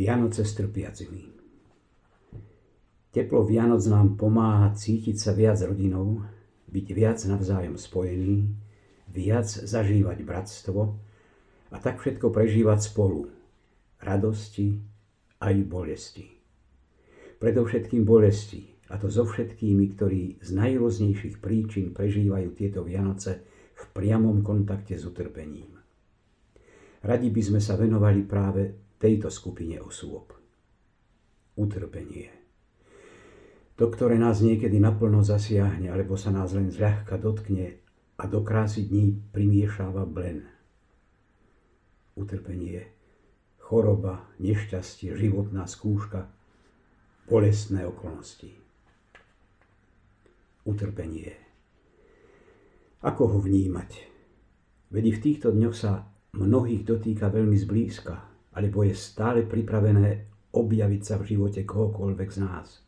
Vianoce 0.00 0.48
s 0.48 0.56
trpiacimi. 0.56 1.28
Teplo 3.12 3.44
Vianoc 3.44 3.84
nám 3.84 4.16
pomáha 4.16 4.72
cítiť 4.72 5.20
sa 5.20 5.36
viac 5.36 5.60
rodinou, 5.60 6.24
byť 6.72 6.86
viac 6.96 7.20
navzájom 7.28 7.76
spojený, 7.76 8.48
viac 9.12 9.44
zažívať 9.44 10.24
bratstvo 10.24 10.96
a 11.68 11.76
tak 11.76 12.00
všetko 12.00 12.32
prežívať 12.32 12.80
spolu. 12.80 13.28
Radosti 14.00 14.80
aj 15.36 15.54
bolesti. 15.68 16.32
Predovšetkým 17.36 18.00
bolesti, 18.00 18.72
a 18.88 18.96
to 18.96 19.12
so 19.12 19.28
všetkými, 19.28 19.84
ktorí 20.00 20.40
z 20.40 20.50
najrôznejších 20.56 21.44
príčin 21.44 21.92
prežívajú 21.92 22.56
tieto 22.56 22.80
Vianoce 22.88 23.44
v 23.76 23.84
priamom 23.92 24.40
kontakte 24.40 24.96
s 24.96 25.04
utrpením. 25.04 25.76
Radi 27.04 27.28
by 27.28 27.42
sme 27.44 27.60
sa 27.60 27.76
venovali 27.76 28.24
práve 28.24 28.88
tejto 29.00 29.32
skupine 29.32 29.80
osôb. 29.80 30.36
Utrpenie. 31.56 32.28
To, 33.80 33.88
ktoré 33.88 34.20
nás 34.20 34.44
niekedy 34.44 34.76
naplno 34.76 35.24
zasiahne, 35.24 35.88
alebo 35.88 36.20
sa 36.20 36.28
nás 36.28 36.52
len 36.52 36.68
zľahka 36.68 37.16
dotkne 37.16 37.80
a 38.20 38.28
do 38.28 38.44
krásy 38.44 38.84
dní 38.84 39.16
primiešáva 39.32 40.04
blen. 40.04 40.44
Utrpenie, 42.12 42.92
choroba, 43.56 44.28
nešťastie, 44.36 45.16
životná 45.16 45.64
skúška, 45.64 46.28
bolestné 47.24 47.88
okolnosti. 47.88 48.52
Utrpenie. 50.68 51.32
Ako 53.00 53.32
ho 53.32 53.38
vnímať? 53.40 54.12
Veď 54.92 55.04
v 55.16 55.22
týchto 55.24 55.56
dňoch 55.56 55.72
sa 55.72 56.04
mnohých 56.36 56.84
dotýka 56.84 57.32
veľmi 57.32 57.56
zblízka 57.56 58.29
alebo 58.60 58.84
je 58.84 58.92
stále 58.92 59.48
pripravené 59.48 60.28
objaviť 60.52 61.00
sa 61.00 61.16
v 61.16 61.32
živote 61.32 61.64
kohokoľvek 61.64 62.28
z 62.28 62.38
nás. 62.44 62.84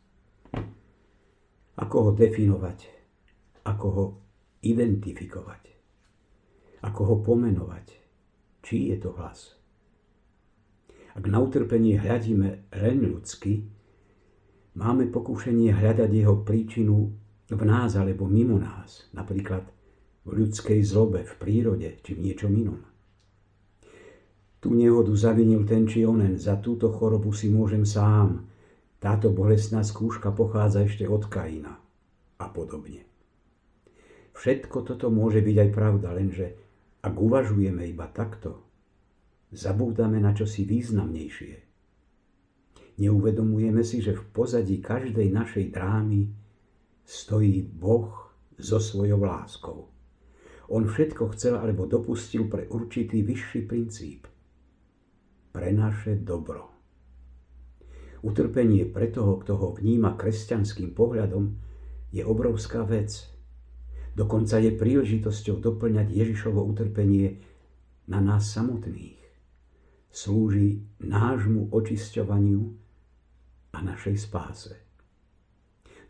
Ako 1.81 1.97
ho 2.05 2.11
definovať? 2.13 2.79
Ako 3.65 3.87
ho 3.89 4.05
identifikovať? 4.61 5.73
Ako 6.85 7.01
ho 7.09 7.15
pomenovať? 7.25 7.89
Čí 8.61 8.93
je 8.93 8.97
to 9.01 9.17
hlas? 9.17 9.57
Ak 11.17 11.25
na 11.25 11.41
utrpenie 11.41 11.97
hľadíme 11.97 12.69
len 12.69 12.97
ľudsky, 13.09 13.65
máme 14.77 15.09
pokúšenie 15.09 15.73
hľadať 15.73 16.09
jeho 16.13 16.45
príčinu 16.45 17.17
v 17.49 17.61
nás 17.65 17.97
alebo 17.97 18.29
mimo 18.29 18.61
nás, 18.61 19.09
napríklad 19.09 19.65
v 20.23 20.29
ľudskej 20.37 20.85
zlobe, 20.85 21.25
v 21.25 21.33
prírode 21.41 21.89
či 22.05 22.13
v 22.13 22.29
niečom 22.29 22.53
inom. 22.53 22.92
Tú 24.63 24.71
nehodu 24.71 25.11
zavinil 25.11 25.67
ten 25.67 25.83
či 25.83 26.07
onen, 26.07 26.39
za 26.39 26.55
túto 26.55 26.87
chorobu 26.87 27.35
si 27.35 27.51
môžem 27.51 27.83
sám. 27.83 28.47
Táto 28.95 29.35
bolestná 29.35 29.83
skúška 29.83 30.31
pochádza 30.31 30.87
ešte 30.87 31.03
od 31.03 31.27
Kaina 31.27 31.83
a 32.39 32.47
podobne. 32.47 33.03
Všetko 34.31 34.87
toto 34.87 35.11
môže 35.11 35.43
byť 35.43 35.67
aj 35.67 35.69
pravda, 35.75 36.15
lenže 36.15 36.55
ak 37.03 37.11
uvažujeme 37.11 37.83
iba 37.91 38.07
takto, 38.07 38.63
zabúdame 39.51 40.23
na 40.23 40.31
čosi 40.31 40.63
významnejšie. 40.63 41.53
Neuvedomujeme 43.03 43.83
si, 43.83 43.99
že 43.99 44.15
v 44.15 44.23
pozadí 44.31 44.79
každej 44.79 45.27
našej 45.27 45.75
drámy 45.75 46.31
stojí 47.03 47.67
Boh 47.67 48.31
so 48.55 48.79
svojou 48.79 49.27
láskou. 49.27 49.91
On 50.71 50.87
všetko 50.87 51.35
chcel 51.35 51.59
alebo 51.59 51.83
dopustil 51.83 52.47
pre 52.47 52.63
určitý 52.71 53.27
vyšší 53.27 53.67
princíp 53.67 54.31
pre 55.53 55.69
naše 55.69 56.17
dobro. 56.17 56.73
Utrpenie 58.25 58.89
pre 58.89 59.13
toho, 59.13 59.37
kto 59.37 59.53
ho 59.55 59.69
vníma 59.77 60.17
kresťanským 60.17 60.97
pohľadom, 60.97 61.53
je 62.09 62.25
obrovská 62.25 62.81
vec. 62.81 63.29
Dokonca 64.17 64.57
je 64.57 64.73
príležitosťou 64.73 65.61
doplňať 65.61 66.09
Ježišovo 66.09 66.61
utrpenie 66.65 67.41
na 68.09 68.19
nás 68.21 68.49
samotných. 68.49 69.21
Slúži 70.13 70.85
nášmu 71.01 71.73
očisťovaniu 71.73 72.61
a 73.73 73.77
našej 73.81 74.15
spáse. 74.17 74.73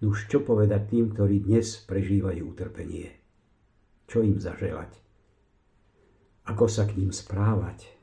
Nuž 0.03 0.28
čo 0.28 0.44
povedať 0.44 0.91
tým, 0.91 1.16
ktorí 1.16 1.47
dnes 1.47 1.79
prežívajú 1.88 2.44
utrpenie? 2.51 3.16
Čo 4.07 4.19
im 4.19 4.35
zaželať? 4.35 5.00
Ako 6.44 6.67
sa 6.67 6.84
k 6.84 7.00
ním 7.00 7.16
správať? 7.16 8.03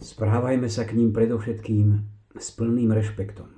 Správajme 0.00 0.64
sa 0.72 0.88
k 0.88 0.96
ním 0.96 1.12
predovšetkým 1.12 1.88
s 2.32 2.48
plným 2.56 2.88
rešpektom. 2.88 3.52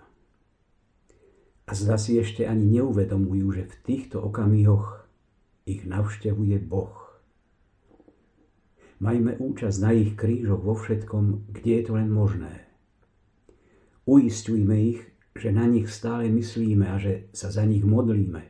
A 1.62 1.70
zda 1.70 1.94
si 1.94 2.18
ešte 2.18 2.42
ani 2.50 2.66
neuvedomujú, 2.66 3.46
že 3.54 3.70
v 3.70 3.74
týchto 3.86 4.18
okamihoch 4.18 5.06
ich 5.70 5.86
navštevuje 5.86 6.58
Boh. 6.66 6.98
Majme 8.98 9.38
účasť 9.38 9.78
na 9.86 9.94
ich 9.94 10.18
krížoch 10.18 10.66
vo 10.66 10.74
všetkom, 10.74 11.46
kde 11.54 11.70
je 11.78 11.82
to 11.86 11.92
len 11.94 12.10
možné. 12.10 12.66
Uistujme 14.02 14.74
ich, 14.82 15.00
že 15.38 15.54
na 15.54 15.70
nich 15.70 15.86
stále 15.94 16.26
myslíme 16.26 16.90
a 16.90 16.98
že 16.98 17.30
sa 17.30 17.54
za 17.54 17.62
nich 17.62 17.86
modlíme, 17.86 18.42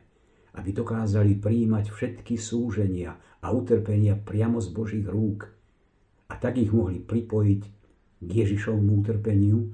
aby 0.57 0.69
dokázali 0.73 1.37
príjmať 1.37 1.93
všetky 1.93 2.41
súženia 2.41 3.21
a 3.37 3.53
utrpenia 3.53 4.17
priamo 4.17 4.57
z 4.57 4.73
Božích 4.73 5.05
rúk 5.05 5.45
a 6.25 6.41
tak 6.41 6.57
ich 6.57 6.73
mohli 6.73 6.97
pripojiť 6.97 7.82
k 8.27 8.43
Ježišovmu 8.43 9.03
utrpeniu, 9.03 9.69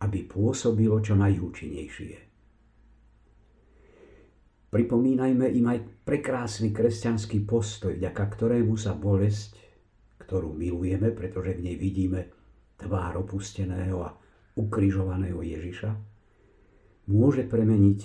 aby 0.00 0.18
pôsobilo 0.24 0.98
čo 1.04 1.14
najúčinnejšie. 1.16 2.30
Pripomínajme 4.70 5.50
im 5.50 5.66
aj 5.66 5.78
prekrásny 6.06 6.70
kresťanský 6.70 7.42
postoj, 7.42 7.98
vďaka 7.98 8.24
ktorému 8.38 8.78
sa 8.78 8.94
bolesť, 8.94 9.58
ktorú 10.22 10.54
milujeme, 10.54 11.10
pretože 11.10 11.58
v 11.58 11.64
nej 11.66 11.76
vidíme 11.76 12.30
tvár 12.78 13.18
opusteného 13.26 13.98
a 14.06 14.14
ukrižovaného 14.54 15.42
Ježiša, 15.42 15.90
môže 17.10 17.42
premeniť 17.50 18.00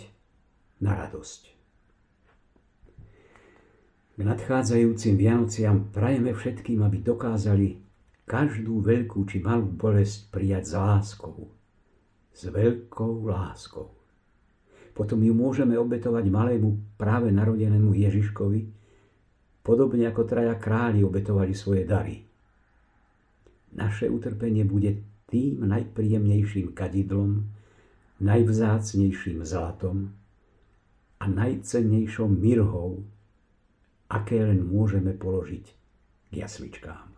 na 0.81 0.97
radosť. 1.05 1.41
K 4.15 4.21
nadchádzajúcim 4.23 5.13
Vianociam 5.19 5.91
prajeme 5.93 6.33
všetkým, 6.33 6.81
aby 6.81 6.97
dokázali 7.03 7.84
každú 8.25 8.81
veľkú 8.81 9.21
či 9.29 9.37
malú 9.37 9.69
bolesť 9.69 10.33
prijať 10.33 10.63
s 10.65 10.73
láskou. 10.73 11.45
S 12.33 12.49
veľkou 12.49 13.29
láskou. 13.29 13.93
Potom 14.97 15.21
ju 15.21 15.31
môžeme 15.31 15.77
obetovať 15.77 16.25
malému 16.27 16.97
práve 16.97 17.29
narodenému 17.29 17.93
Ježiškovi, 17.93 18.61
podobne 19.61 20.09
ako 20.09 20.21
traja 20.25 20.57
králi 20.57 21.05
obetovali 21.05 21.53
svoje 21.53 21.85
dary. 21.85 22.25
Naše 23.75 24.07
utrpenie 24.07 24.63
bude 24.63 25.03
tým 25.27 25.67
najpríjemnejším 25.67 26.71
kadidlom, 26.71 27.43
najvzácnejším 28.23 29.43
zlatom 29.43 30.15
a 31.19 31.25
najcennejšou 31.27 32.31
mirhou, 32.31 33.03
aké 34.07 34.39
len 34.39 34.63
môžeme 34.63 35.11
položiť 35.11 35.65
k 36.31 36.33
jasličkám. 36.39 37.14